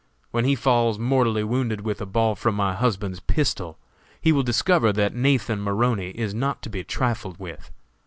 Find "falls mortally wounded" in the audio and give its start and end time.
0.55-1.81